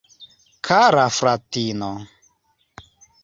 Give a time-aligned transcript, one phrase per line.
[0.67, 1.91] Kara fratino!